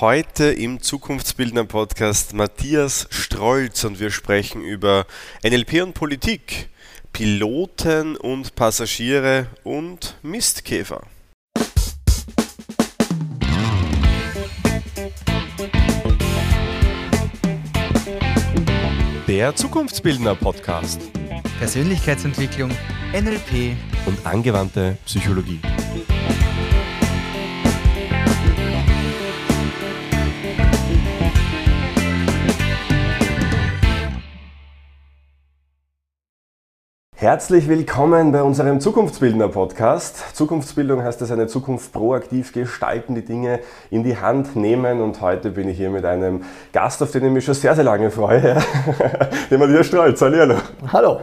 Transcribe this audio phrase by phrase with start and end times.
[0.00, 5.06] Heute im Zukunftsbildner Podcast Matthias Strolz und wir sprechen über
[5.42, 6.68] NLP und Politik,
[7.12, 11.02] Piloten und Passagiere und Mistkäfer.
[19.26, 21.00] Der Zukunftsbildner Podcast.
[21.58, 22.70] Persönlichkeitsentwicklung,
[23.12, 23.76] NLP
[24.06, 25.60] und angewandte Psychologie.
[37.20, 40.36] Herzlich willkommen bei unserem Zukunftsbildner Podcast.
[40.36, 43.58] Zukunftsbildung heißt es, eine Zukunft proaktiv gestalten, die Dinge
[43.90, 45.00] in die Hand nehmen.
[45.00, 47.82] Und heute bin ich hier mit einem Gast, auf den ich mich schon sehr, sehr
[47.82, 48.62] lange freue,
[49.50, 50.22] den Matthias Strolz.
[50.22, 50.58] Hallo.
[50.92, 51.20] Hallo.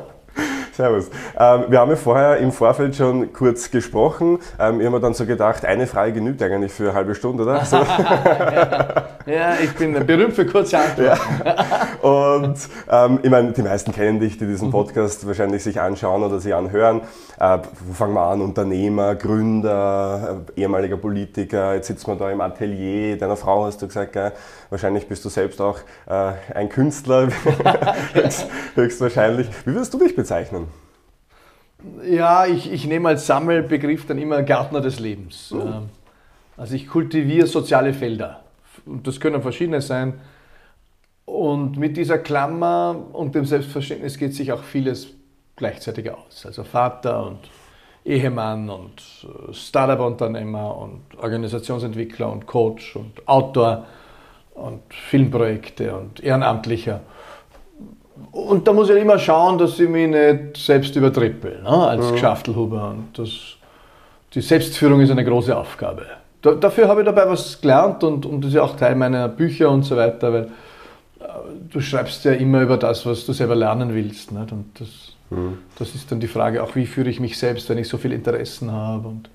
[0.76, 1.10] Servus.
[1.40, 4.40] Ähm, wir haben ja vorher im Vorfeld schon kurz gesprochen.
[4.60, 7.44] Ähm, ich habe mir dann so gedacht, eine Frage genügt eigentlich für eine halbe Stunde,
[7.44, 7.64] oder?
[7.64, 7.78] So.
[7.78, 8.88] ja.
[9.26, 11.18] ja, ich bin berühmt für kurze Antworten.
[11.44, 12.08] Ja.
[12.08, 12.58] Und
[12.92, 16.54] ähm, ich meine, die meisten kennen dich, die diesen Podcast wahrscheinlich sich anschauen oder sich
[16.54, 17.02] anhören.
[17.40, 18.42] Äh, wo fangen wir an?
[18.42, 21.74] Unternehmer, Gründer, äh, ehemaliger Politiker.
[21.74, 24.14] Jetzt sitzt man da im Atelier deiner Frau, hast du gesagt.
[24.14, 24.34] Gell?
[24.70, 27.30] Wahrscheinlich bist du selbst auch äh, ein Künstler,
[28.76, 29.48] höchstwahrscheinlich.
[29.66, 30.65] Wie würdest du dich bezeichnen?
[32.10, 35.54] Ja, ich, ich nehme als Sammelbegriff dann immer Gärtner des Lebens.
[35.54, 35.84] Oh.
[36.58, 38.42] Also ich kultiviere soziale Felder.
[38.86, 40.20] Und das können verschiedene sein.
[41.26, 45.08] Und mit dieser Klammer und dem Selbstverständnis geht sich auch vieles
[45.56, 46.46] gleichzeitig aus.
[46.46, 47.40] Also Vater und
[48.06, 53.86] Ehemann und äh, Startup-Unternehmer und Organisationsentwickler und Coach und Autor
[54.54, 57.02] und Filmprojekte und Ehrenamtlicher.
[58.32, 62.06] Und da muss ich immer schauen, dass ich mich nicht selbst übertrippel, ne, als.
[62.92, 63.30] Und das,
[64.34, 66.06] die Selbstführung ist eine große Aufgabe.
[66.42, 69.28] Da, dafür habe ich dabei was gelernt und, und das ist ja auch Teil meiner
[69.28, 71.24] Bücher und so weiter, weil äh,
[71.72, 74.32] du schreibst ja immer über das, was du selber lernen willst.
[74.32, 74.52] Nicht?
[74.52, 74.88] Und das,
[75.30, 75.58] mhm.
[75.78, 78.16] das ist dann die Frage, auch wie führe ich mich selbst, wenn ich so viele
[78.16, 79.30] Interessen habe und,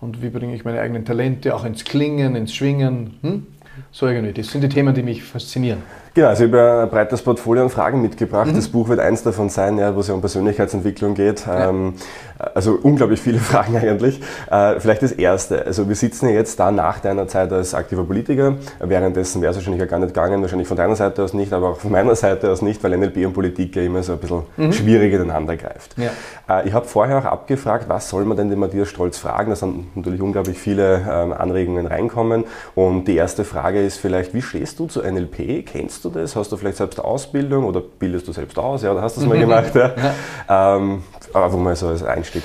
[0.00, 3.18] und wie bringe ich meine eigenen Talente auch ins Klingen, ins Schwingen.
[3.22, 3.46] Hm?
[3.90, 5.82] So irgendwie, das sind die Themen, die mich faszinieren.
[6.14, 8.46] Genau, also ich habe ein breites Portfolio an Fragen mitgebracht.
[8.46, 8.54] Mhm.
[8.56, 11.46] Das Buch wird eins davon sein, ja, wo es ja um Persönlichkeitsentwicklung geht.
[11.46, 11.68] Ja.
[11.68, 11.94] Ähm,
[12.38, 14.20] also unglaublich viele Fragen eigentlich.
[14.50, 15.64] Äh, vielleicht das erste.
[15.66, 18.56] Also wir sitzen ja jetzt da nach deiner Zeit als aktiver Politiker.
[18.80, 21.70] Währenddessen wäre es wahrscheinlich ja gar nicht gegangen, wahrscheinlich von deiner Seite aus nicht, aber
[21.70, 24.42] auch von meiner Seite aus nicht, weil NLP und Politik ja immer so ein bisschen
[24.56, 24.72] mhm.
[24.72, 25.96] schwierig ineinander greift.
[25.96, 26.10] Ja.
[26.48, 29.50] Äh, ich habe vorher auch abgefragt, was soll man denn den Matthias Stolz fragen?
[29.50, 32.44] Da sind natürlich unglaublich viele ähm, Anregungen reinkommen.
[32.74, 35.66] Und die erste Frage ist vielleicht, wie stehst du zu NLP?
[35.66, 36.36] Kennst du das?
[36.36, 38.82] Hast du vielleicht selbst Ausbildung oder bildest du selbst aus?
[38.82, 39.74] Ja, oder hast du das mal gemacht?
[39.74, 40.76] Ja?
[40.76, 41.02] ähm,
[41.34, 42.42] einfach mal so als Einstieg.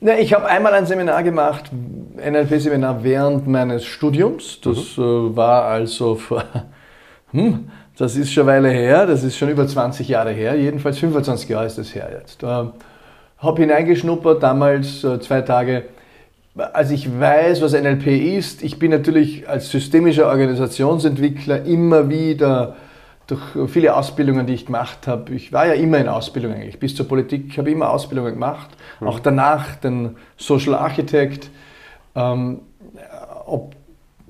[0.00, 1.70] Ja, ich habe einmal ein Seminar gemacht,
[2.16, 4.60] NLP-Seminar während meines Studiums.
[4.60, 5.02] Das mhm.
[5.02, 6.44] äh, war also vor,
[7.32, 10.98] hm, das ist schon eine Weile her, das ist schon über 20 Jahre her, jedenfalls
[10.98, 12.42] 25 Jahre ist das her jetzt.
[12.42, 15.84] Äh, habe hineingeschnuppert, damals äh, zwei Tage
[16.56, 22.76] als ich weiß, was NLP ist, ich bin natürlich als systemischer Organisationsentwickler immer wieder
[23.26, 26.94] durch viele Ausbildungen, die ich gemacht habe, ich war ja immer in Ausbildung eigentlich, bis
[26.94, 28.68] zur Politik, ich habe immer Ausbildungen gemacht,
[29.00, 29.08] mhm.
[29.08, 31.50] auch danach den Social Architect.
[32.14, 32.60] Ähm,
[33.46, 33.74] ob,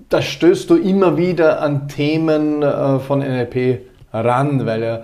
[0.08, 3.80] da stößt du immer wieder an Themen äh, von NLP
[4.12, 5.02] ran, weil ja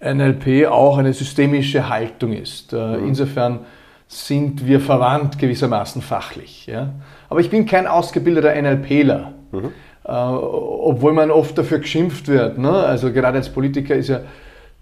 [0.00, 2.72] NLP auch eine systemische Haltung ist.
[2.72, 3.08] Äh, mhm.
[3.08, 3.60] Insofern
[4.08, 6.66] sind wir verwandt gewissermaßen fachlich.
[6.66, 6.90] Ja?
[7.28, 9.32] Aber ich bin kein ausgebildeter NLPler.
[9.52, 9.72] Mhm.
[10.06, 12.58] Äh, obwohl man oft dafür geschimpft wird.
[12.58, 12.70] Ne?
[12.70, 14.20] Also gerade als Politiker ist ja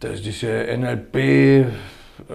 [0.01, 1.67] das, diese NLP,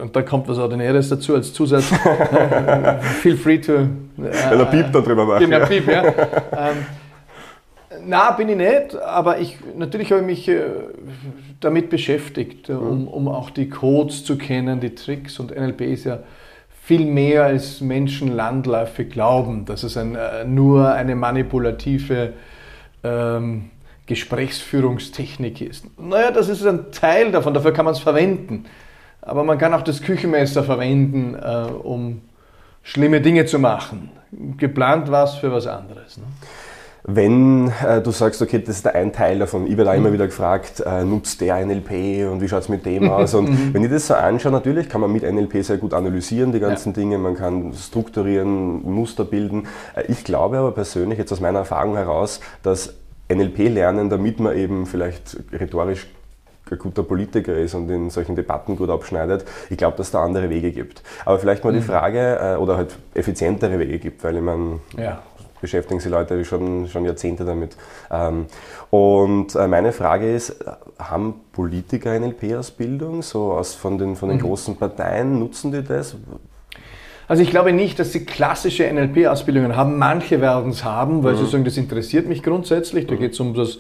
[0.02, 1.86] und da kommt was Ordinäres dazu als Zusatz.
[3.22, 3.74] Feel free to.
[3.74, 5.48] Äh, Wenn er Piep da drüber macht.
[5.48, 6.04] Ja, Piep, ja.
[6.04, 6.86] ähm,
[8.06, 10.62] na, bin ich nicht, aber ich, natürlich habe ich mich äh,
[11.60, 12.78] damit beschäftigt, mhm.
[12.78, 16.20] um, um auch die Codes zu kennen, die Tricks und NLP ist ja
[16.84, 22.34] viel mehr als Menschen landläufig glauben, dass es ein, äh, nur eine manipulative
[23.04, 23.70] ähm,
[24.06, 25.86] Gesprächsführungstechnik ist.
[26.00, 28.66] Naja, das ist ein Teil davon, dafür kann man es verwenden.
[29.22, 32.22] Aber man kann auch das Küchenmesser verwenden, äh, um
[32.84, 34.10] schlimme Dinge zu machen.
[34.58, 36.18] Geplant war es für was anderes.
[36.18, 36.24] Ne?
[37.04, 40.14] Wenn äh, du sagst, okay, das ist ein Teil davon, ich werde auch immer mhm.
[40.14, 43.34] wieder gefragt, äh, nutzt der NLP und wie schaut es mit dem aus?
[43.34, 43.74] Und mhm.
[43.74, 46.90] wenn ich das so anschaue, natürlich kann man mit NLP sehr gut analysieren, die ganzen
[46.90, 46.96] ja.
[46.96, 49.68] Dinge, man kann strukturieren, Muster bilden.
[49.96, 52.96] Äh, ich glaube aber persönlich, jetzt aus meiner Erfahrung heraus, dass
[53.32, 56.08] NLP lernen, damit man eben vielleicht rhetorisch
[56.70, 59.46] ein guter Politiker ist und in solchen Debatten gut abschneidet.
[59.70, 61.02] Ich glaube, dass es da andere Wege gibt.
[61.26, 61.78] Aber vielleicht mal mhm.
[61.78, 65.24] die Frage, äh, oder halt effizientere Wege gibt, weil ich meine, ja
[65.62, 67.76] beschäftigen sich Leute schon, schon Jahrzehnte damit.
[68.12, 68.46] Ähm,
[68.90, 70.64] und äh, meine Frage ist,
[70.98, 74.44] haben Politiker NLP-Ausbildung, so aus von den, von den mhm.
[74.44, 76.16] großen Parteien, nutzen die das?
[77.28, 80.00] Also ich glaube nicht, dass sie klassische NLP-Ausbildungen haben.
[80.00, 81.38] Manche werden es haben, weil mhm.
[81.38, 83.06] sie sagen, das interessiert mich grundsätzlich.
[83.06, 83.20] Da mhm.
[83.20, 83.78] geht es um das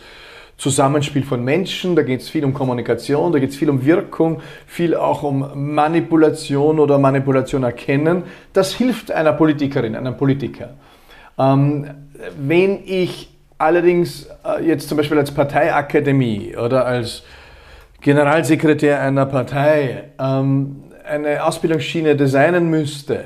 [0.59, 4.41] Zusammenspiel von Menschen, da geht es viel um Kommunikation, da geht es viel um Wirkung,
[4.67, 8.23] viel auch um Manipulation oder Manipulation erkennen.
[8.51, 10.75] Das hilft einer Politikerin, einem Politiker.
[11.39, 11.89] Ähm,
[12.37, 17.23] wenn ich allerdings äh, jetzt zum Beispiel als Parteiakademie oder als
[18.01, 23.25] Generalsekretär einer Partei ähm, eine Ausbildungsschiene designen müsste,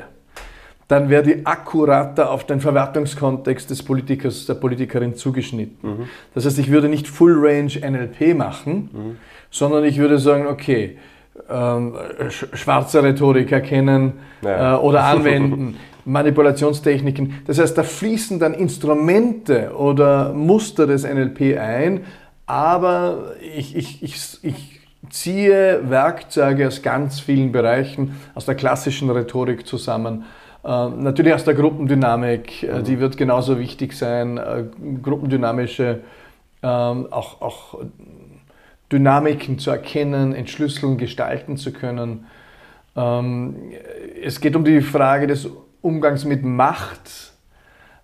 [0.88, 5.89] dann wäre die akkurater auf den Verwertungskontext des Politikers, der Politikerin zugeschnitten.
[5.89, 6.10] Mhm.
[6.33, 9.18] Das heißt, ich würde nicht Full Range NLP machen, mhm.
[9.50, 10.98] sondern ich würde sagen, okay,
[11.50, 11.95] ähm,
[12.30, 14.13] schwarze Rhetorik erkennen
[14.44, 14.75] ja.
[14.75, 17.42] äh, oder anwenden, Manipulationstechniken.
[17.48, 22.02] Das heißt, da fließen dann Instrumente oder Muster des NLP ein,
[22.46, 24.80] aber ich, ich, ich, ich
[25.10, 30.26] ziehe Werkzeuge aus ganz vielen Bereichen, aus der klassischen Rhetorik zusammen
[30.66, 32.84] ähm, natürlich aus der Gruppendynamik, äh, mhm.
[32.86, 34.38] die wird genauso wichtig sein.
[34.38, 34.66] Äh,
[35.02, 36.02] gruppendynamische,
[36.62, 37.80] ähm, auch, auch
[38.92, 42.28] Dynamiken zu erkennen, entschlüsseln, gestalten zu können.
[42.96, 43.56] Ähm,
[44.24, 45.50] es geht um die Frage des
[45.84, 47.34] Umgangs mit Macht.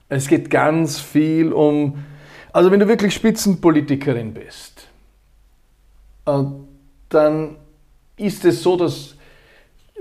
[0.10, 2.04] Es geht ganz viel um,
[2.52, 4.88] also wenn du wirklich Spitzenpolitikerin bist,
[6.26, 6.44] äh,
[7.10, 7.56] dann
[8.18, 9.16] ist es so, dass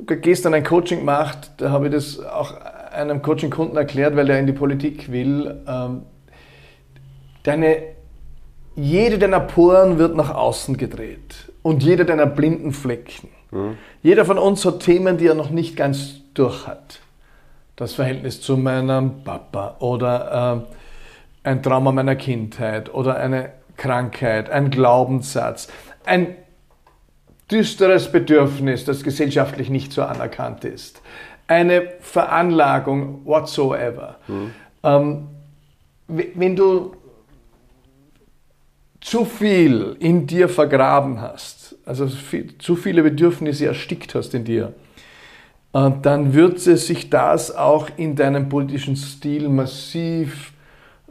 [0.05, 2.55] gestern ein Coaching gemacht, da habe ich das auch
[2.93, 5.63] einem Coaching-Kunden erklärt, weil der in die Politik will.
[5.67, 6.03] Ähm,
[7.43, 7.83] deine,
[8.75, 13.29] jede deiner Poren wird nach außen gedreht und jeder deiner blinden Flecken.
[13.51, 13.77] Mhm.
[14.03, 17.01] Jeder von uns hat Themen, die er noch nicht ganz durch hat.
[17.79, 20.67] Das Verhältnis zu meinem Papa oder
[21.45, 25.69] äh, ein Trauma meiner Kindheit oder eine Krankheit, ein Glaubenssatz,
[26.05, 26.35] ein
[27.49, 31.03] düsteres Bedürfnis, das gesellschaftlich nicht so anerkannt ist,
[31.47, 34.17] eine Veranlagung whatsoever.
[34.27, 34.51] Mhm.
[34.83, 35.29] Ähm,
[36.09, 36.97] wenn du
[39.01, 44.75] zu viel in dir vergraben hast, also viel, zu viele Bedürfnisse erstickt hast in dir,
[45.73, 50.53] dann wird es sich das auch in deinem politischen Stil massiv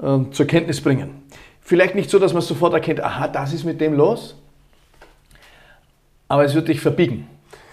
[0.01, 1.21] äh, zur Kenntnis bringen.
[1.61, 4.35] Vielleicht nicht so, dass man sofort erkennt, aha, das ist mit dem los,
[6.27, 7.27] aber es wird dich verbiegen.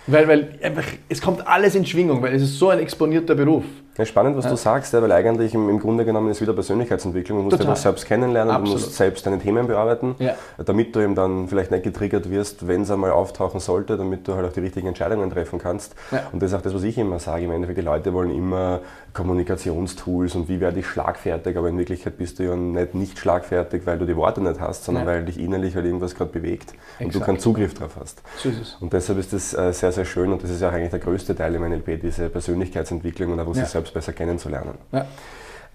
[0.06, 3.64] Weil, weil einfach, es kommt alles in Schwingung, weil es ist so ein exponierter Beruf.
[3.96, 4.50] Ja, spannend, was ja.
[4.50, 7.38] du sagst, weil eigentlich im, im, Grunde genommen ist wieder Persönlichkeitsentwicklung.
[7.38, 8.80] Du musst dich selbst kennenlernen, Absolut.
[8.80, 10.34] du musst selbst deine Themen bearbeiten, ja.
[10.64, 14.34] damit du eben dann vielleicht nicht getriggert wirst, wenn es einmal auftauchen sollte, damit du
[14.34, 15.94] halt auch die richtigen Entscheidungen treffen kannst.
[16.10, 16.24] Ja.
[16.32, 17.44] Und das ist auch das, was ich immer sage.
[17.44, 18.80] Im Endeffekt, die Leute wollen immer
[19.12, 23.86] Kommunikationstools und wie werde ich schlagfertig, aber in Wirklichkeit bist du ja nicht, nicht schlagfertig,
[23.86, 27.04] weil du die Worte nicht hast, sondern weil dich innerlich halt irgendwas gerade bewegt Exakt.
[27.04, 28.22] und du keinen Zugriff drauf hast.
[28.44, 28.76] Es.
[28.80, 30.98] Und deshalb ist das äh, sehr, sehr schön und das ist ja auch eigentlich der
[30.98, 34.74] größte Teil im NLP, diese Persönlichkeitsentwicklung und auch sich selbst besser kennenzulernen.
[34.92, 35.06] Ja.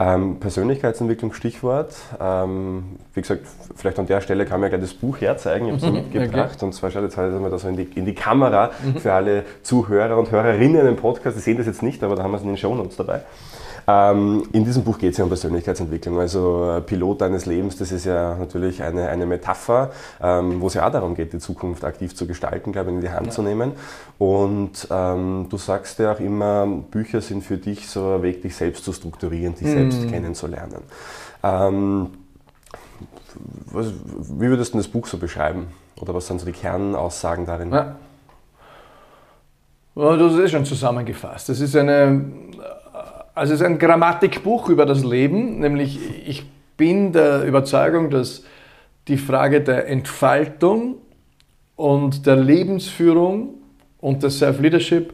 [0.01, 1.93] Ähm, Persönlichkeitsentwicklung, Stichwort.
[2.21, 3.41] Ähm, wie gesagt,
[3.75, 5.65] vielleicht an der Stelle kann man ja gleich das Buch herzeigen.
[5.65, 6.55] Ich habe es mhm, mitgebracht.
[6.55, 6.65] Okay.
[6.65, 8.95] Und zwar schaut jetzt halt mal da so in die, in die Kamera mhm.
[8.95, 11.35] für alle Zuhörer und Hörerinnen im Podcast.
[11.35, 13.21] Die sehen das jetzt nicht, aber da haben wir es in den Shownotes dabei.
[13.89, 16.19] Ähm, in diesem Buch geht es ja um Persönlichkeitsentwicklung.
[16.19, 19.89] Also äh, Pilot deines Lebens, das ist ja natürlich eine, eine Metapher,
[20.21, 23.01] ähm, wo es ja auch darum geht, die Zukunft aktiv zu gestalten, glaube ich, in
[23.01, 23.31] die Hand ja.
[23.31, 23.71] zu nehmen.
[24.19, 28.55] Und ähm, du sagst ja auch immer, Bücher sind für dich so ein Weg, dich
[28.55, 29.71] selbst zu strukturieren, dich mhm.
[29.91, 30.83] selbst kennenzulernen.
[31.41, 32.09] Ähm,
[33.71, 35.67] was, wie würdest du das Buch so beschreiben?
[35.99, 37.71] Oder was sind so die Kernaussagen darin?
[37.71, 37.95] Ja.
[39.95, 41.49] Hast es schon zusammengefasst.
[41.49, 42.31] Das ist eine
[43.39, 48.43] also es ist ein Grammatikbuch über das Leben, nämlich ich bin der Überzeugung, dass
[49.07, 50.95] die Frage der Entfaltung
[51.77, 53.53] und der Lebensführung
[54.01, 55.13] und des Self-Leadership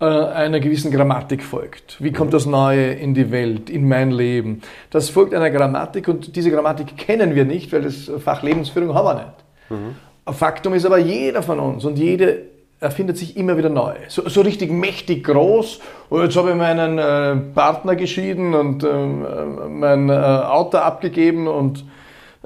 [0.00, 2.02] äh, einer gewissen Grammatik folgt.
[2.02, 4.60] Wie kommt das Neue in die Welt, in mein Leben?
[4.90, 9.06] Das folgt einer Grammatik und diese Grammatik kennen wir nicht, weil das Fach Lebensführung haben
[9.06, 9.44] wir nicht.
[9.70, 10.32] Mhm.
[10.34, 13.94] Faktum ist aber, jeder von uns und jede erfindet sich immer wieder neu.
[14.08, 15.80] So, so richtig mächtig groß.
[16.10, 21.48] Und jetzt habe ich meinen äh, Partner geschieden und ähm, äh, mein äh, Auto abgegeben
[21.48, 21.84] und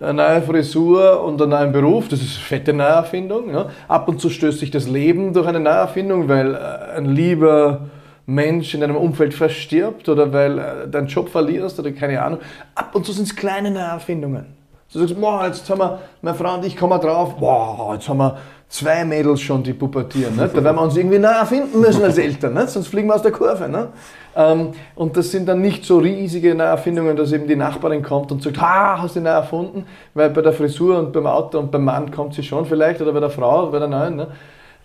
[0.01, 2.09] eine neue Frisur und einen neuen Beruf.
[2.09, 3.53] Das ist eine fette Neuerfindung.
[3.53, 3.67] Ja.
[3.89, 7.89] Ab und zu stößt sich das Leben durch eine Neuerfindung, weil äh, ein lieber
[8.27, 12.41] Mensch in deinem Umfeld verstirbt oder weil äh, deinen Job verlierst oder keine Ahnung.
[12.75, 14.59] Ab und zu sind es kleine Neuerfindungen.
[14.93, 18.19] Du sagst, boah, jetzt haben wir, meine Frau und ich kommen drauf, boah, jetzt haben
[18.19, 20.37] wir zwei Mädels schon, die pubertieren.
[20.37, 20.57] Nicht?
[20.57, 22.69] Da werden wir uns irgendwie nahe finden müssen als Eltern, nicht?
[22.69, 23.69] sonst fliegen wir aus der Kurve.
[23.69, 23.89] Nicht?
[24.37, 28.43] Ähm, und das sind dann nicht so riesige Neuerfindungen, dass eben die Nachbarin kommt und
[28.43, 29.85] sagt, ha, hast du neu erfunden?
[30.15, 33.13] Weil bei der Frisur und beim Auto und beim Mann kommt sie schon vielleicht, oder
[33.13, 34.17] bei der Frau, bei der Neuen.
[34.17, 34.29] Ne?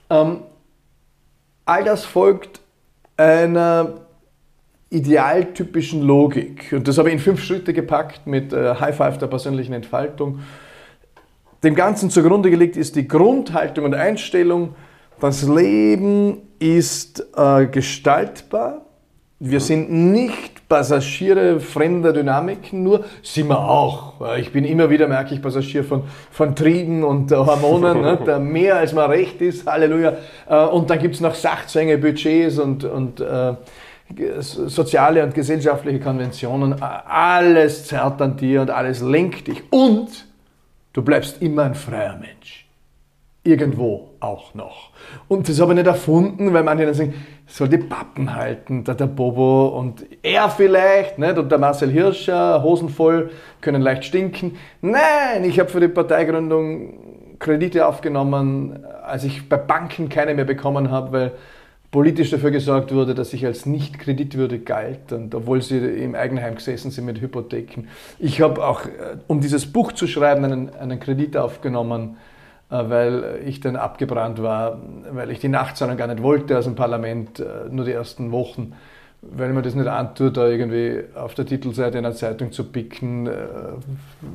[0.09, 0.37] Ähm,
[1.65, 2.61] all das folgt
[3.17, 3.93] einer
[4.89, 6.71] idealtypischen Logik.
[6.71, 10.39] Und das habe ich in fünf Schritte gepackt mit äh, High Five der persönlichen Entfaltung.
[11.63, 14.75] Dem Ganzen zugrunde gelegt ist die Grundhaltung und Einstellung,
[15.21, 18.81] das Leben ist äh, gestaltbar.
[19.39, 24.35] Wir sind nicht Passagiere fremder Dynamiken, nur sind wir auch.
[24.37, 28.77] Ich bin immer wieder, merke ich, Passagier von, von Trieben und äh, Hormonen, ne, mehr
[28.77, 30.13] als man recht ist, Halleluja.
[30.49, 33.53] Äh, und dann gibt es noch Sachzwänge, Budgets und, und äh,
[34.39, 36.81] soziale und gesellschaftliche Konventionen.
[36.81, 39.63] Alles zerrt an dir und alles lenkt dich.
[39.71, 40.25] Und
[40.93, 42.67] du bleibst immer ein freier Mensch.
[43.45, 44.91] Irgendwo auch noch.
[45.27, 47.13] Und das habe ich nicht erfunden, weil manche dann sagen,
[47.45, 51.37] soll die Pappen halten, der, der Bobo und er vielleicht, nicht?
[51.37, 54.57] und der Marcel Hirscher, Hosen voll, können leicht stinken.
[54.79, 60.89] Nein, ich habe für die Parteigründung Kredite aufgenommen, als ich bei Banken keine mehr bekommen
[60.89, 61.31] habe, weil
[61.93, 66.55] politisch dafür gesorgt wurde, dass ich als nicht kreditwürdig galt, und obwohl sie im Eigenheim
[66.55, 67.83] gesessen sind mit Hypotheken.
[68.17, 72.17] Ich habe auch, äh, um dieses Buch zu schreiben, einen, einen Kredit aufgenommen,
[72.71, 74.81] äh, weil ich dann abgebrannt war,
[75.11, 78.73] weil ich die Nachzahlung gar nicht wollte aus dem Parlament, äh, nur die ersten Wochen,
[79.21, 83.29] weil man das nicht antut, da irgendwie auf der Titelseite einer Zeitung zu picken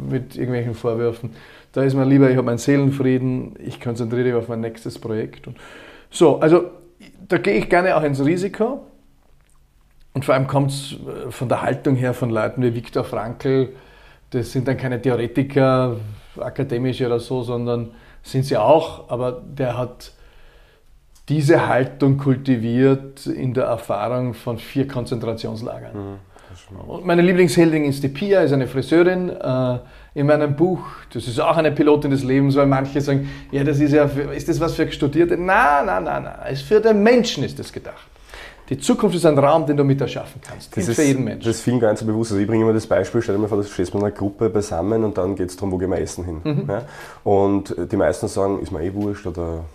[0.09, 1.33] mit irgendwelchen Vorwürfen.
[1.73, 5.51] Da ist mir lieber, ich habe meinen Seelenfrieden, ich konzentriere mich auf mein nächstes Projekt.
[6.11, 6.71] So, also
[7.29, 8.85] da gehe ich gerne auch ins Risiko.
[10.15, 13.71] Und vor allem kommt es äh, von der Haltung her von Leuten wie Viktor Frankl,
[14.31, 15.97] das sind dann keine Theoretiker,
[16.39, 17.93] akademische oder so, sondern
[18.23, 20.13] sind sie auch, aber der hat
[21.29, 25.97] diese Haltung kultiviert in der Erfahrung von vier Konzentrationslagern.
[25.97, 29.31] Mhm, und meine Lieblingsheldin ist die Pia, ist eine Friseurin.
[30.19, 30.81] In meinem Buch,
[31.13, 34.35] das ist auch eine Pilotin des Lebens, weil manche sagen, ja, das ist ja, für,
[34.35, 35.37] ist das was für Studierte?
[35.37, 38.09] Nein, nein, nein, nein, es für den Menschen ist das gedacht.
[38.69, 40.77] Die Zukunft ist ein Raum, den du mit erschaffen kannst.
[40.77, 41.47] Das ist für jeden Menschen.
[41.47, 42.33] Das ist vielen gar nicht so bewusst.
[42.33, 44.51] Also ich bringe immer das Beispiel, stell dir mal vor, du stehst mit einer Gruppe
[44.51, 46.41] beisammen und dann geht es darum, wo gehen wir essen hin.
[46.43, 46.65] Mhm.
[46.69, 46.83] Ja?
[47.23, 49.67] Und die meisten sagen, ist mir eh wurscht oder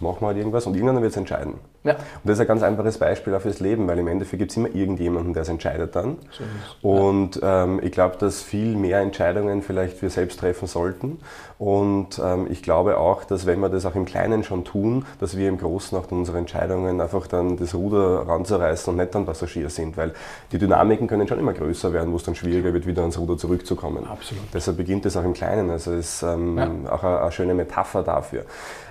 [0.00, 1.54] machen wir halt irgendwas und irgendwann wird es entscheiden.
[1.84, 1.94] Ja.
[1.94, 4.56] Und das ist ein ganz einfaches Beispiel auch fürs Leben, weil im Endeffekt gibt es
[4.56, 6.18] immer irgendjemanden, der es entscheidet dann.
[6.30, 11.18] So und ähm, ich glaube, dass viel mehr Entscheidungen vielleicht wir selbst treffen sollten.
[11.58, 15.36] Und ähm, ich glaube auch, dass wenn wir das auch im Kleinen schon tun, dass
[15.36, 19.70] wir im Großen auch unsere Entscheidungen einfach dann das Ruder ranzureißen und nicht dann Passagier
[19.70, 20.12] sind, weil
[20.50, 23.38] die Dynamiken können schon immer größer werden, wo es dann schwieriger wird, wieder ans Ruder
[23.38, 24.06] zurückzukommen.
[24.06, 24.42] Absolut.
[24.52, 25.70] Deshalb beginnt es auch im Kleinen.
[25.70, 26.92] Also es ist ähm, ja.
[26.92, 28.44] auch eine, eine, schöne Metapher dafür.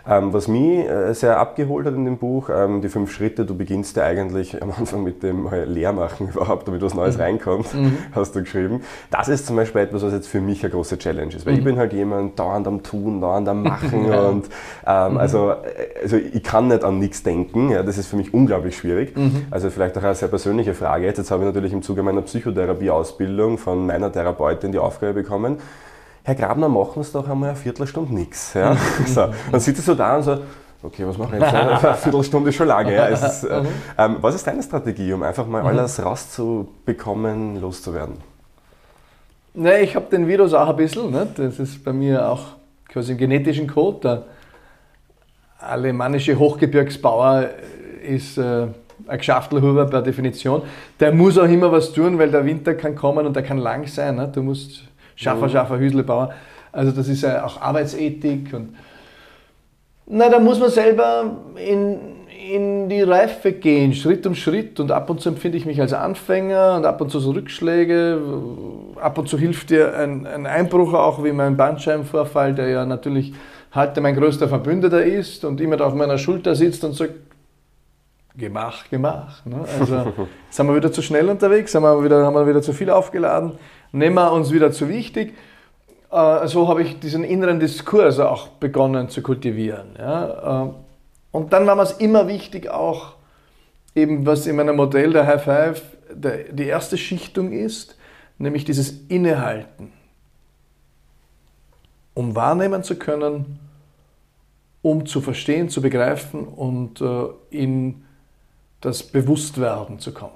[0.07, 2.49] Ähm, was mich äh, sehr abgeholt hat in dem Buch,
[2.81, 6.81] ähm, die fünf Schritte, du beginnst ja eigentlich am Anfang mit dem Leermachen überhaupt, damit
[6.81, 7.21] was Neues mhm.
[7.21, 7.97] reinkommt, mhm.
[8.13, 8.81] hast du geschrieben.
[9.09, 11.59] Das ist zum Beispiel etwas, was jetzt für mich eine große Challenge ist, weil mhm.
[11.59, 14.45] ich bin halt jemand dauernd am Tun, dauernd am Machen und
[14.85, 15.17] ähm, mhm.
[15.17, 18.77] also, äh, also ich kann nicht an nichts denken, ja, das ist für mich unglaublich
[18.77, 19.15] schwierig.
[19.15, 19.45] Mhm.
[19.51, 21.17] Also vielleicht auch eine sehr persönliche Frage jetzt.
[21.17, 25.57] Jetzt habe ich natürlich im Zuge meiner Psychotherapie-Ausbildung von meiner Therapeutin die Aufgabe bekommen,
[26.23, 28.53] Herr Grabner, machen Sie doch einmal eine Viertelstunde nichts.
[28.53, 28.77] Ja?
[29.07, 29.29] so.
[29.51, 30.37] Dann sitzt du so da und so,
[30.83, 31.53] okay, was mache ich jetzt?
[31.53, 32.93] Eine Viertelstunde ist schon lange.
[32.93, 33.05] Ja.
[33.05, 33.63] Ist, äh,
[33.97, 35.67] ähm, was ist deine Strategie, um einfach mal mhm.
[35.67, 38.17] alles rauszubekommen, loszuwerden?
[39.53, 41.11] Ne, ich habe den Virus auch ein bisschen.
[41.11, 41.27] Ne?
[41.35, 42.41] Das ist bei mir auch
[42.87, 43.99] quasi im genetischen Code.
[44.01, 44.23] Der
[45.59, 47.49] alemannische Hochgebirgsbauer
[48.07, 48.67] ist äh,
[49.07, 50.61] ein Geschäftelhuber per Definition.
[50.99, 53.85] Der muss auch immer was tun, weil der Winter kann kommen und der kann lang
[53.87, 54.15] sein.
[54.15, 54.29] Ne?
[54.33, 54.83] Du musst
[55.15, 55.51] Schaffer, mhm.
[55.51, 56.33] Schaffer, Hüslebauer.
[56.71, 58.75] Also das ist ja auch Arbeitsethik und
[60.13, 61.97] na, da muss man selber in,
[62.51, 64.79] in die Reife gehen, Schritt um Schritt.
[64.81, 68.21] Und ab und zu empfinde ich mich als Anfänger und ab und zu so Rückschläge.
[68.99, 73.33] Ab und zu hilft dir ein, ein Einbruch auch, wie mein Bandscheibenvorfall, der ja natürlich
[73.73, 77.13] heute mein größter Verbündeter ist und immer da auf meiner Schulter sitzt und sagt,
[78.35, 79.45] Gemach, Gemach.
[79.45, 79.63] Ne?
[79.79, 80.13] Also
[80.49, 83.53] sind wir wieder zu schnell unterwegs, sind wir wieder, haben wir wieder zu viel aufgeladen,
[83.93, 85.33] nehmen wir uns wieder zu wichtig.
[86.11, 89.95] Äh, so habe ich diesen inneren Diskurs auch begonnen zu kultivieren.
[89.97, 90.65] Ja?
[90.65, 90.69] Äh,
[91.31, 93.13] und dann war mir es immer wichtig auch,
[93.95, 97.97] eben was in meinem Modell der High Five der, die erste Schichtung ist,
[98.37, 99.93] nämlich dieses Innehalten.
[102.13, 103.59] Um wahrnehmen zu können,
[104.81, 108.03] um zu verstehen, zu begreifen und äh, in
[108.81, 110.33] das Bewusstwerden zu kommen.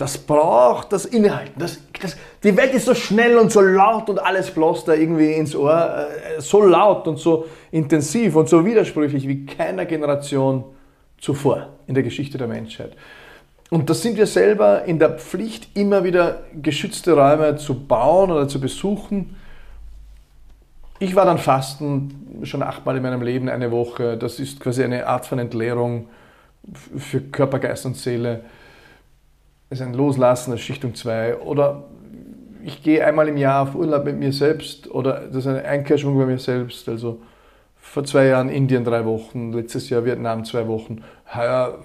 [0.00, 1.60] Das braucht das Innehalten.
[1.60, 5.32] Das, das, die Welt ist so schnell und so laut und alles bloß da irgendwie
[5.32, 6.06] ins Ohr.
[6.36, 10.64] Äh, so laut und so intensiv und so widersprüchlich wie keiner Generation
[11.18, 12.96] zuvor in der Geschichte der Menschheit.
[13.68, 18.48] Und das sind wir selber in der Pflicht, immer wieder geschützte Räume zu bauen oder
[18.48, 19.36] zu besuchen.
[20.98, 24.16] Ich war dann fasten schon achtmal in meinem Leben eine Woche.
[24.16, 26.08] Das ist quasi eine Art von Entleerung
[26.96, 28.44] für Körper, Geist und Seele
[29.70, 31.36] ist ein Loslassen, ist Schichtung 2.
[31.36, 31.84] Oder
[32.64, 36.18] ich gehe einmal im Jahr auf Urlaub mit mir selbst oder das ist eine Einkehrschwung
[36.18, 36.88] bei mir selbst.
[36.88, 37.20] Also
[37.76, 41.02] vor zwei Jahren Indien drei Wochen, letztes Jahr Vietnam zwei Wochen.
[41.34, 41.78] Heuer,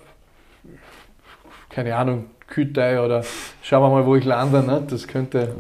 [1.70, 3.24] keine Ahnung, Kütei oder
[3.62, 4.64] schauen wir mal, wo ich lande.
[4.64, 4.84] Ne?
[4.90, 5.56] Das könnte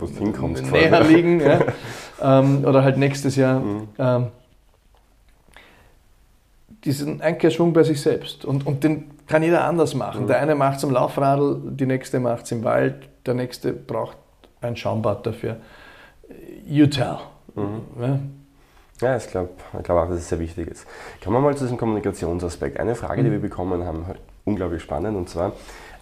[0.71, 1.39] näher liegen.
[1.39, 1.59] ja.
[2.21, 3.59] ähm, oder halt nächstes Jahr.
[3.59, 3.87] Mhm.
[3.97, 4.27] Ähm,
[6.85, 8.45] diesen Einkehrschwung bei sich selbst.
[8.45, 10.23] Und, und den kann jeder anders machen.
[10.23, 10.27] Mhm.
[10.27, 14.17] Der eine macht es am Laufradl, die nächste macht es im Wald, der nächste braucht
[14.61, 15.57] ein Schaumbad dafür.
[16.65, 17.17] You tell.
[17.55, 17.81] Mhm.
[18.01, 18.19] Ja?
[19.01, 19.49] Ja, ich glaube
[19.83, 20.85] glaub auch, dass es sehr wichtig ist.
[21.23, 22.79] Kommen wir mal zu diesem Kommunikationsaspekt.
[22.79, 23.25] Eine Frage, mhm.
[23.25, 24.05] die wir bekommen haben,
[24.45, 25.53] unglaublich spannend, und zwar,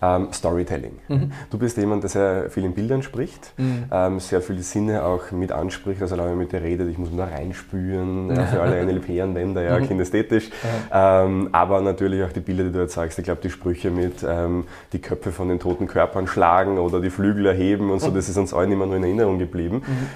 [0.04, 1.00] ähm, Storytelling.
[1.08, 1.32] Mhm.
[1.50, 3.86] Du bist jemand, der sehr viel in Bildern spricht, mhm.
[3.92, 7.18] ähm, sehr viele Sinne auch mit anspricht, also allein mit der Rede, ich muss mir
[7.18, 9.88] da reinspüren, ja, für alle NLP-Anwender, ja, mhm.
[9.88, 10.50] kinästhetisch,
[10.92, 13.18] ähm, aber natürlich auch die Bilder, die du jetzt sagst.
[13.20, 17.10] Ich glaube, die Sprüche mit ähm, die Köpfe von den toten Körpern schlagen oder die
[17.10, 18.16] Flügel erheben und so, mhm.
[18.16, 19.84] das ist uns allen immer nur in Erinnerung geblieben.
[19.86, 20.08] Mhm.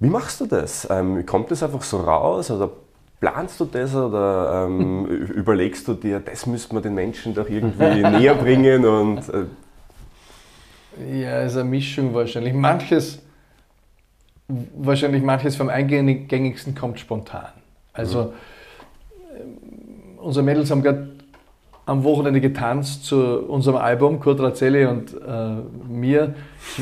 [0.00, 0.88] Wie machst du das?
[0.90, 2.70] Ähm, kommt das einfach so raus oder
[3.20, 8.02] Planst du das oder ähm, überlegst du dir, das müsste man den Menschen doch irgendwie
[8.18, 8.84] näher bringen?
[8.84, 9.44] Und, äh
[11.20, 12.52] ja, es ist eine Mischung wahrscheinlich.
[12.54, 13.20] Manches,
[14.48, 17.48] wahrscheinlich manches vom Eingängigsten kommt spontan.
[17.92, 18.32] Also,
[19.32, 20.18] mhm.
[20.18, 21.13] unsere Mädels haben gerade
[21.86, 26.34] am Wochenende getanzt zu unserem Album, Kurt Razzelli und äh, mir.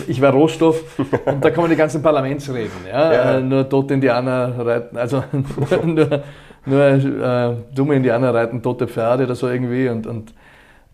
[0.07, 2.87] Ich war Rohstoff und da kommen die ganzen Parlamentsreden.
[2.89, 3.13] Ja?
[3.13, 3.39] ja.
[3.39, 5.25] Äh, nur tote Indianer reiten, also
[5.85, 6.23] nur,
[6.65, 9.89] nur äh, dumme Indianer reiten tote Pferde oder so irgendwie.
[9.89, 10.35] Und, und,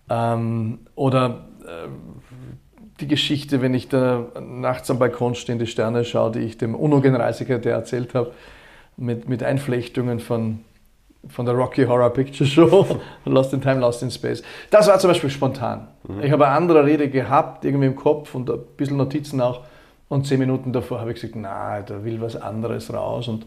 [0.09, 1.89] ähm, oder äh,
[3.01, 6.57] die Geschichte, wenn ich da nachts am Balkon stehe, in die Sterne schaue, die ich
[6.57, 8.33] dem UNO-Generalsekretär erzählt habe,
[8.97, 10.61] mit, mit Einflechtungen von
[11.27, 12.87] von der Rocky Horror Picture Show,
[13.25, 14.43] Lost in Time, Lost in Space.
[14.71, 15.89] Das war zum Beispiel spontan.
[16.07, 16.23] Mhm.
[16.23, 19.63] Ich habe eine andere Rede gehabt, irgendwie im Kopf und ein bisschen Notizen auch.
[20.09, 23.29] Und zehn Minuten davor habe ich gesagt, na, da will was anderes raus.
[23.29, 23.47] Und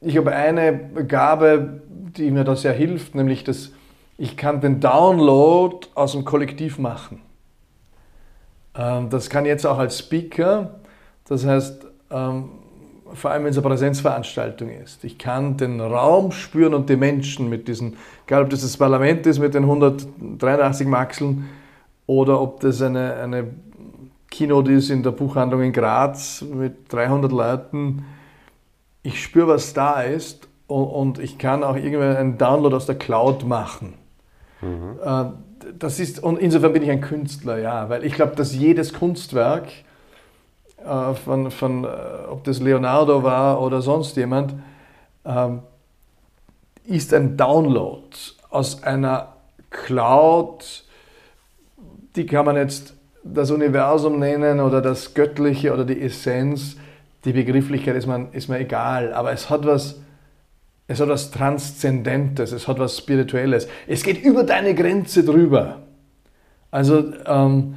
[0.00, 3.72] ich habe eine Gabe, die mir da sehr hilft, nämlich dass
[4.18, 7.22] ich kann den Download aus dem Kollektiv machen.
[8.74, 10.80] Ähm, das kann jetzt auch als Speaker.
[11.26, 12.50] Das heißt, ähm,
[13.14, 15.04] vor allem wenn es eine Präsenzveranstaltung ist.
[15.04, 17.96] Ich kann den Raum spüren und die Menschen mit diesen,
[18.26, 21.48] egal ob das das Parlament ist mit den 183 Maxeln
[22.06, 23.48] oder ob das eine, eine
[24.30, 28.04] Keynote ist in der Buchhandlung in Graz mit 300 Leuten.
[29.02, 32.96] Ich spüre, was da ist und, und ich kann auch irgendwann einen Download aus der
[32.96, 33.94] Cloud machen.
[34.60, 34.98] Mhm.
[35.04, 35.24] Äh,
[35.78, 39.68] das ist, und insofern bin ich ein Künstler, ja, weil ich glaube, dass jedes Kunstwerk,
[40.84, 41.88] äh, von, von äh,
[42.30, 44.54] ob das Leonardo war oder sonst jemand,
[45.24, 45.60] ähm,
[46.84, 48.08] ist ein Download
[48.50, 49.34] aus einer
[49.70, 50.84] Cloud,
[52.16, 56.76] die kann man jetzt das Universum nennen oder das Göttliche oder die Essenz.
[57.24, 60.00] Die Begrifflichkeit ist, man, ist mir egal, aber es hat was,
[60.88, 63.68] es hat was Transzendentes, es hat was Spirituelles.
[63.86, 65.82] Es geht über deine Grenze drüber.
[66.70, 67.74] Also ähm,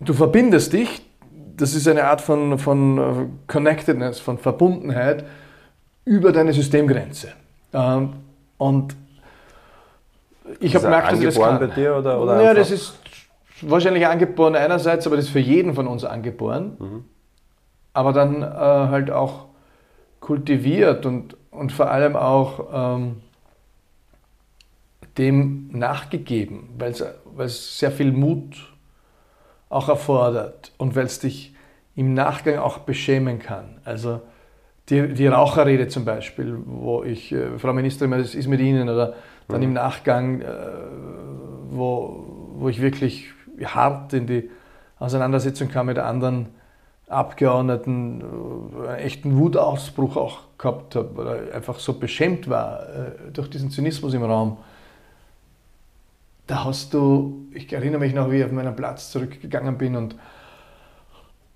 [0.00, 1.03] du verbindest dich
[1.56, 5.24] das ist eine Art von, von äh, Connectedness, von Verbundenheit
[6.04, 7.32] über deine Systemgrenze.
[7.72, 8.14] Ähm,
[8.58, 8.96] und
[10.60, 11.58] ich habe gemerkt, dass ich das kann.
[11.58, 12.98] bei dir oder, oder Ja, das ist
[13.62, 16.76] wahrscheinlich angeboren einerseits, aber das ist für jeden von uns angeboren.
[16.78, 17.04] Mhm.
[17.92, 19.46] Aber dann äh, halt auch
[20.20, 23.16] kultiviert und, und vor allem auch ähm,
[25.16, 28.73] dem nachgegeben, weil es sehr viel Mut
[29.74, 31.54] auch erfordert und weil es dich
[31.96, 33.80] im Nachgang auch beschämen kann.
[33.84, 34.20] Also
[34.88, 39.14] die, die Raucherrede zum Beispiel, wo ich, äh, Frau Ministerin, das ist mit Ihnen, oder
[39.48, 39.64] dann mhm.
[39.64, 40.46] im Nachgang, äh,
[41.70, 42.24] wo,
[42.56, 43.30] wo ich wirklich
[43.64, 44.50] hart in die
[44.98, 46.48] Auseinandersetzung kam mit anderen
[47.08, 53.50] Abgeordneten, äh, einen echten Wutausbruch auch gehabt habe, oder einfach so beschämt war äh, durch
[53.50, 54.58] diesen Zynismus im Raum
[56.46, 60.16] da hast du, ich erinnere mich noch, wie ich auf meinen Platz zurückgegangen bin und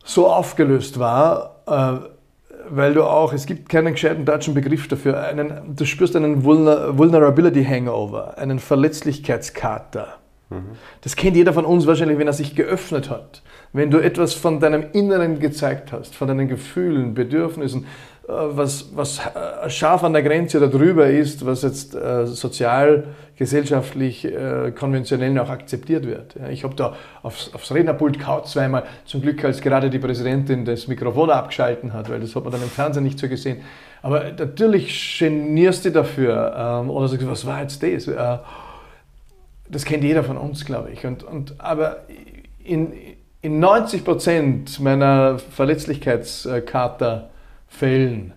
[0.04, 2.08] so aufgelöst war, äh,
[2.70, 6.96] weil du auch, es gibt keinen gescheiten deutschen Begriff dafür, einen, du spürst einen Vulner
[6.96, 10.18] Vulnerability Hangover, einen Verletzlichkeitskater.
[10.50, 10.70] Mhm.
[11.02, 13.42] Das kennt jeder von uns wahrscheinlich, wenn er sich geöffnet hat.
[13.72, 17.86] Wenn du etwas von deinem Inneren gezeigt hast, von deinen Gefühlen, Bedürfnissen,
[18.28, 24.24] was, was äh, scharf an der Grenze oder drüber ist, was jetzt äh, sozial, gesellschaftlich,
[24.26, 26.34] äh, konventionell auch akzeptiert wird.
[26.34, 30.66] Ja, ich habe da aufs, aufs Rednerpult kaut zweimal, zum Glück als gerade die Präsidentin
[30.66, 33.62] das Mikrofon abgeschalten hat, weil das hat man dann im Fernsehen nicht so gesehen.
[34.02, 38.08] Aber natürlich genierst du dafür ähm, oder sagst, was war jetzt das?
[38.08, 38.38] Äh,
[39.70, 41.06] das kennt jeder von uns, glaube ich.
[41.06, 42.04] Und, und, aber
[42.62, 42.92] in,
[43.40, 45.38] in 90 Prozent meiner
[47.68, 48.32] Verletzlichkeitskater-Fällen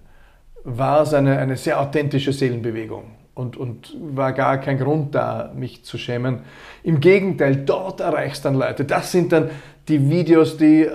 [0.64, 5.84] war es eine, eine sehr authentische Seelenbewegung und, und war gar kein Grund da, mich
[5.84, 6.40] zu schämen.
[6.84, 8.86] Im Gegenteil, dort erreichst du dann Leute.
[8.86, 9.50] Das sind dann
[9.88, 10.92] die Videos, die, äh,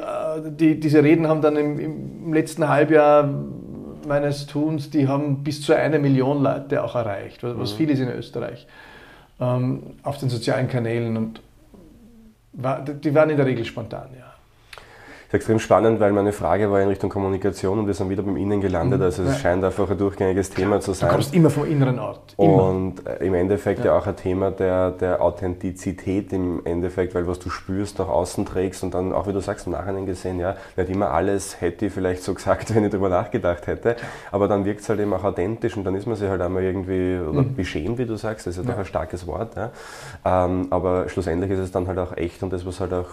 [0.47, 3.29] die diese Reden haben dann im, im letzten Halbjahr
[4.07, 7.77] meines Tuns, die haben bis zu eine Million Leute auch erreicht, was mhm.
[7.77, 8.69] viel ist in Österreich,
[9.41, 11.41] ähm, auf den sozialen Kanälen und
[12.53, 14.26] war, die waren in der Regel spontan, ja.
[15.27, 18.23] Das ist extrem spannend, weil meine Frage war in Richtung Kommunikation und wir sind wieder
[18.23, 19.01] beim Innen gelandet.
[19.01, 19.05] Mhm.
[19.05, 19.35] Also es ja.
[19.35, 21.09] scheint einfach ein durchgängiges Thema zu sein.
[21.09, 22.35] Du kommst immer vom inneren Ort.
[22.39, 22.69] Immer.
[22.69, 23.87] Und äh, im Endeffekt ja.
[23.87, 28.47] ja, auch ein Thema der, der Authentizität im Endeffekt, weil was du spürst, nach außen
[28.47, 31.87] trägst und dann auch, wie du sagst, im Nachhinein gesehen, ja, nicht immer alles hätte
[31.87, 33.97] ich vielleicht so gesagt, wenn ich darüber nachgedacht hätte.
[34.31, 36.63] Aber dann wirkt es halt eben auch authentisch und dann ist man sich halt einmal
[36.63, 37.57] irgendwie, oder mhm.
[37.57, 39.57] beschämt, wie du sagst, das ist ja, doch ein starkes Wort.
[39.57, 39.73] Ja.
[40.25, 43.09] Ähm, aber schlussendlich ist es dann halt auch echt und das, was halt auch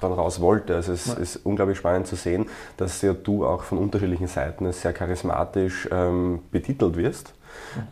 [0.00, 0.74] dann raus wollte.
[0.74, 1.14] Also es ja.
[1.14, 2.46] ist unglaublich spannend zu sehen,
[2.76, 7.34] dass ja du auch von unterschiedlichen Seiten sehr charismatisch ähm, betitelt wirst.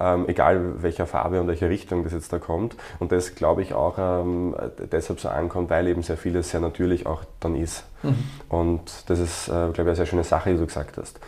[0.01, 2.77] Ähm, egal welcher Farbe und welcher Richtung das jetzt da kommt.
[2.99, 4.55] Und das glaube ich auch ähm,
[4.91, 7.85] deshalb so ankommt, weil eben sehr vieles sehr natürlich auch dann ist.
[8.03, 8.17] Mhm.
[8.49, 11.21] Und das ist, äh, glaube ich, eine sehr schöne Sache, die du gesagt hast.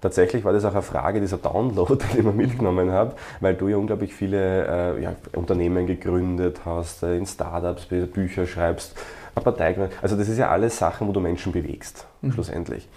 [0.00, 3.68] Tatsächlich war das auch eine Frage dieser Download, den ich mir mitgenommen habe, weil du
[3.68, 8.96] ja unglaublich viele äh, ja, Unternehmen gegründet hast, äh, in Startups, Bücher schreibst.
[9.40, 12.32] Partei, also das ist ja alles Sachen, wo du Menschen bewegst, mhm.
[12.32, 12.88] schlussendlich.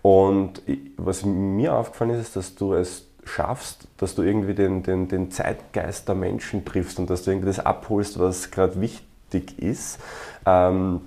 [0.00, 0.62] Und
[0.96, 5.30] was mir aufgefallen ist, ist, dass du es schaffst, dass du irgendwie den, den, den
[5.30, 10.00] Zeitgeist der Menschen triffst und dass du irgendwie das abholst, was gerade wichtig ist.
[10.44, 11.02] Ähm,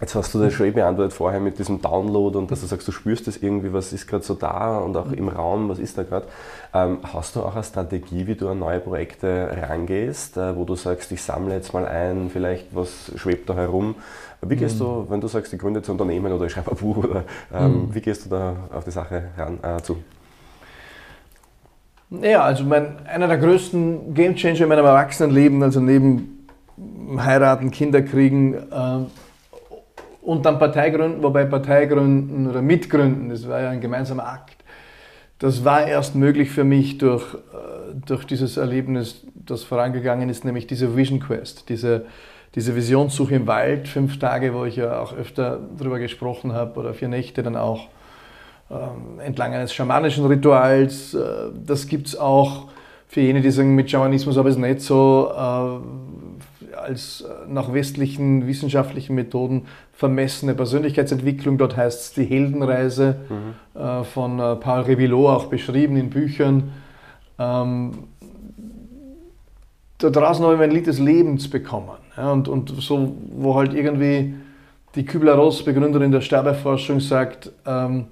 [0.00, 2.88] Jetzt hast du das schon eh beantwortet vorher mit diesem Download und dass du sagst,
[2.88, 5.98] du spürst das irgendwie, was ist gerade so da und auch im Raum, was ist
[5.98, 6.26] da gerade.
[6.72, 10.74] Ähm, hast du auch eine Strategie, wie du an neue Projekte rangehst, äh, wo du
[10.74, 13.94] sagst, ich sammle jetzt mal ein, vielleicht was schwebt da herum?
[14.42, 14.84] Wie gehst mhm.
[14.84, 17.72] du, wenn du sagst, ich gründe ein Unternehmen oder ich schreibe ein Buch, oder, ähm,
[17.72, 17.94] mhm.
[17.94, 19.98] wie gehst du da auf die Sache ran, äh, zu?
[22.10, 26.48] Ja, also mein, einer der größten Gamechanger in meinem Erwachsenenleben, also neben
[27.16, 29.04] Heiraten, Kinder kriegen, äh,
[30.22, 34.56] und dann Parteigründen, wobei Parteigründen oder Mitgründen, das war ja ein gemeinsamer Akt.
[35.38, 40.66] Das war erst möglich für mich durch, äh, durch dieses Erlebnis, das vorangegangen ist, nämlich
[40.66, 42.04] diese Vision Quest, diese,
[42.54, 46.94] diese Visionssuche im Wald, fünf Tage, wo ich ja auch öfter darüber gesprochen habe, oder
[46.94, 47.88] vier Nächte dann auch
[48.70, 51.14] ähm, entlang eines schamanischen Rituals.
[51.14, 51.20] Äh,
[51.64, 52.68] das gibt es auch
[53.08, 55.32] für jene, die sagen, mit Schamanismus aber es nicht so.
[55.36, 56.10] Äh,
[56.76, 61.58] als äh, nach westlichen wissenschaftlichen Methoden vermessene Persönlichkeitsentwicklung.
[61.58, 63.80] Dort heißt es die Heldenreise mhm.
[63.80, 66.72] äh, von äh, Paul Revillot, auch beschrieben in Büchern.
[67.38, 67.92] Ähm,
[70.00, 71.98] da draußen habe ich mein Lied des Lebens bekommen.
[72.16, 74.34] Ja, und, und so, wo halt irgendwie
[74.94, 78.06] die Kübler-Ross, Begründerin der Sterbeforschung, sagt, ähm,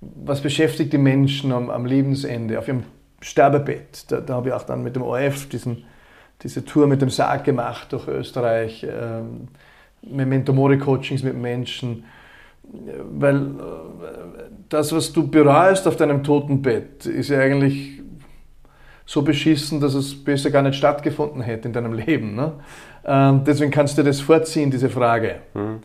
[0.00, 2.82] was beschäftigt die Menschen am, am Lebensende, auf ihrem
[3.20, 4.10] Sterbebett.
[4.10, 5.84] Da, da habe ich auch dann mit dem ORF diesen
[6.42, 9.48] diese Tour mit dem Sarg gemacht durch Österreich, ähm,
[10.02, 12.04] Memento Mori Coachings mit Menschen,
[12.62, 13.40] weil äh,
[14.68, 17.95] das, was du bereust auf deinem Totenbett, ist ja eigentlich
[19.06, 22.34] so beschissen, dass es besser gar nicht stattgefunden hätte in deinem Leben.
[22.34, 22.52] Ne?
[23.04, 25.36] Ähm, deswegen kannst du dir das vorziehen, diese Frage.
[25.54, 25.82] Mhm.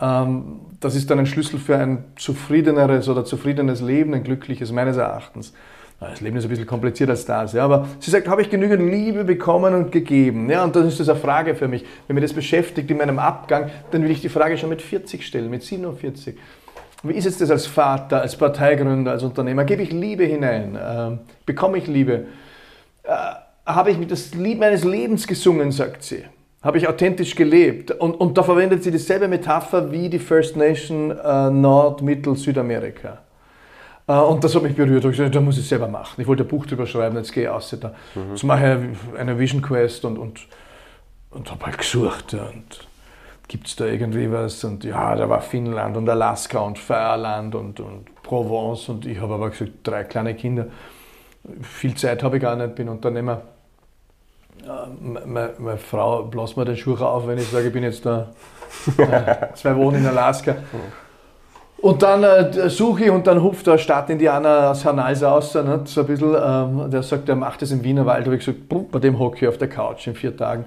[0.00, 4.96] Ähm, das ist dann ein Schlüssel für ein zufriedeneres oder zufriedenes Leben, ein glückliches meines
[4.96, 5.52] Erachtens.
[5.98, 7.54] Das Leben ist ein bisschen komplizierter als das.
[7.54, 10.50] Ja, aber sie sagt, habe ich genügend Liebe bekommen und gegeben?
[10.50, 11.86] Ja, und dann ist das eine Frage für mich.
[12.06, 15.26] Wenn mich das beschäftigt in meinem Abgang, dann will ich die Frage schon mit 40
[15.26, 16.36] stellen, mit 47.
[17.02, 19.64] Wie ist es das als Vater, als Parteigründer, als Unternehmer?
[19.64, 20.78] Gebe ich Liebe hinein?
[20.78, 22.26] Ähm, bekomme ich Liebe?
[23.06, 26.24] Äh, habe ich das Lied meines Lebens gesungen, sagt sie.
[26.62, 27.90] Habe ich authentisch gelebt.
[27.90, 33.18] Und, und da verwendet sie dieselbe Metapher wie die First Nation äh, Nord-, Mittel-, Südamerika.
[34.06, 35.04] Äh, und das hat mich berührt.
[35.04, 36.20] Ich gesagt, da muss ich selber machen.
[36.20, 37.94] Ich wollte ein Buch drüber schreiben, jetzt gehe ich aus da.
[38.14, 38.30] Mhm.
[38.30, 40.46] Jetzt mache ich eine Vision Quest und, und,
[41.30, 42.34] und habe halt gesucht.
[42.34, 42.86] Und
[43.48, 44.62] gibt es da irgendwie was?
[44.64, 48.88] Und ja, da war Finnland und Alaska und Feierland und, und Provence.
[48.88, 50.66] Und ich habe aber gesagt, drei kleine Kinder.
[51.62, 53.42] Viel Zeit habe ich gar nicht, bin Unternehmer.
[55.00, 58.30] meine, meine, Frau bläst mir den Schuh auf, wenn ich sage, ich bin jetzt da
[58.98, 60.56] äh, zwei Wochen in Alaska.
[61.78, 66.00] Und dann äh, suche ich und dann hupft der Stadtindianer aus Hanals aus, ne, so
[66.00, 68.22] ein bisschen, ähm, der sagt, er macht das im Wiener Wald.
[68.22, 70.64] Da habe ich gesagt, bei dem hocke ich auf der Couch in vier Tagen.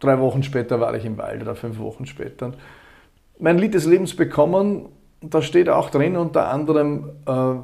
[0.00, 2.46] Drei Wochen später war ich im Wald oder fünf Wochen später.
[2.46, 2.56] Und
[3.38, 4.88] mein Lied des Lebens bekommen,
[5.20, 7.54] da steht auch drin unter anderem, äh,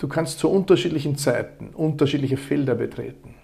[0.00, 3.34] du kannst zu unterschiedlichen Zeiten unterschiedliche Felder betreten.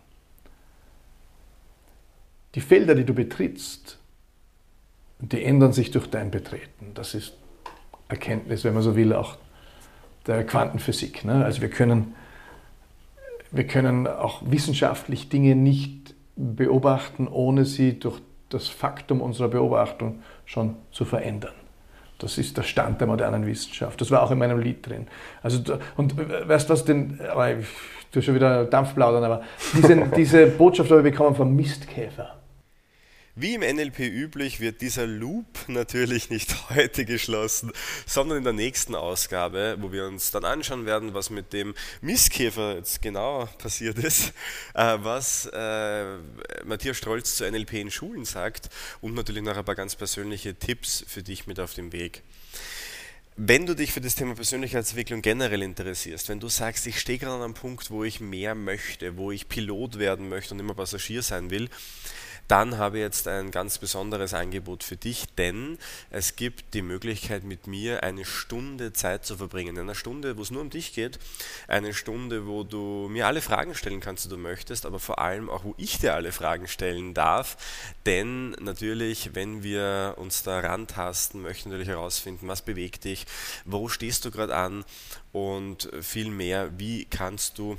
[2.54, 3.98] Die Felder, die du betrittst,
[5.18, 6.92] die ändern sich durch dein Betreten.
[6.94, 7.34] Das ist
[8.08, 9.36] Erkenntnis, wenn man so will, auch
[10.26, 11.24] der Quantenphysik.
[11.24, 11.44] Ne?
[11.44, 12.14] Also wir können,
[13.50, 20.76] wir können auch wissenschaftlich Dinge nicht beobachten, ohne sie durch das Faktum unserer Beobachtung schon
[20.90, 21.54] zu verändern.
[22.18, 24.00] Das ist der Stand der modernen Wissenschaft.
[24.00, 25.06] Das war auch in meinem Lied drin.
[25.42, 25.60] Also,
[25.96, 27.20] und äh, weißt du was, den,
[28.12, 29.42] du schon wieder Dampfplaudern, aber
[29.76, 32.36] diese, diese Botschaft habe ich bekommen vom Mistkäfer.
[33.38, 37.70] Wie im NLP üblich wird dieser Loop natürlich nicht heute geschlossen,
[38.06, 42.76] sondern in der nächsten Ausgabe, wo wir uns dann anschauen werden, was mit dem Mistkäfer
[42.76, 44.32] jetzt genau passiert ist,
[44.72, 46.16] äh, was äh,
[46.64, 48.70] Matthias Strolz zu NLP in Schulen sagt
[49.02, 52.22] und natürlich noch ein paar ganz persönliche Tipps für dich mit auf dem Weg.
[53.36, 57.34] Wenn du dich für das Thema Persönlichkeitsentwicklung generell interessierst, wenn du sagst, ich stehe gerade
[57.34, 61.20] an einem Punkt, wo ich mehr möchte, wo ich Pilot werden möchte und immer Passagier
[61.20, 61.68] sein will,
[62.48, 65.78] dann habe ich jetzt ein ganz besonderes Angebot für dich, denn
[66.10, 69.78] es gibt die Möglichkeit mit mir eine Stunde Zeit zu verbringen.
[69.78, 71.18] Eine Stunde, wo es nur um dich geht,
[71.68, 75.50] eine Stunde, wo du mir alle Fragen stellen kannst, die du möchtest, aber vor allem
[75.50, 77.56] auch, wo ich dir alle Fragen stellen darf,
[78.04, 83.26] denn natürlich, wenn wir uns da rantasten, möchten natürlich herausfinden, was bewegt dich,
[83.64, 84.84] wo stehst du gerade an
[85.32, 87.76] und viel mehr, wie kannst du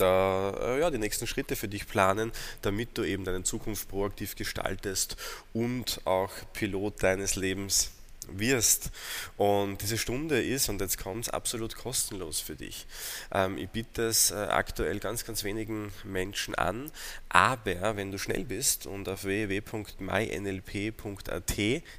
[0.00, 2.32] da äh, ja, die nächsten Schritte für dich planen,
[2.62, 5.16] damit du eben deine Zukunft proaktiv gestaltest
[5.52, 7.92] und auch Pilot deines Lebens
[8.30, 8.90] wirst.
[9.36, 12.86] Und diese Stunde ist, und jetzt kommt es, absolut kostenlos für dich.
[13.32, 16.90] Ähm, ich biete es äh, aktuell ganz, ganz wenigen Menschen an,
[17.28, 19.92] aber wenn du schnell bist und auf www.mynlp.at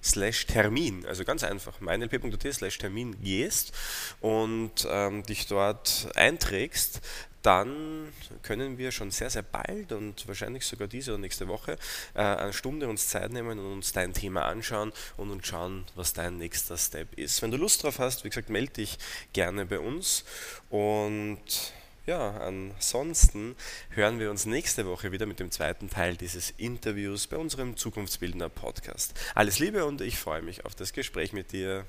[0.04, 3.74] slash Termin, also ganz einfach, mynlp.at slash Termin gehst
[4.22, 7.02] und ähm, dich dort einträgst,
[7.41, 8.12] dann
[8.43, 11.78] können wir schon sehr, sehr bald und wahrscheinlich sogar diese oder nächste Woche
[12.13, 16.13] äh, eine Stunde uns Zeit nehmen und uns dein Thema anschauen und uns schauen, was
[16.13, 17.41] dein nächster Step ist.
[17.41, 18.97] Wenn du Lust drauf hast, wie gesagt, melde dich
[19.34, 20.25] gerne bei uns
[20.69, 21.39] und
[22.06, 23.56] ja, ansonsten
[23.91, 28.49] hören wir uns nächste Woche wieder mit dem zweiten Teil dieses Interviews bei unserem Zukunftsbildender
[28.49, 29.13] Podcast.
[29.36, 31.86] Alles Liebe und ich freue mich auf das Gespräch mit dir.